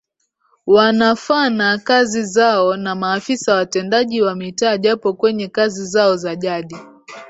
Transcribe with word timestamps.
wanafana 0.67 1.77
kazi 1.77 2.23
zao 2.25 2.77
na 2.77 2.95
Maafisa 2.95 3.55
watendaji 3.55 4.21
wa 4.21 4.35
Mitaa 4.35 4.77
japo 4.77 5.13
kwenye 5.13 5.47
kazi 5.47 5.85
zao 5.85 6.15
za 6.17 6.35
jadi 6.35 6.77